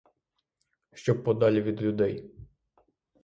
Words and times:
Щоб 0.93 1.23
подалі 1.23 1.61
від 1.61 1.81
людей. 1.81 2.31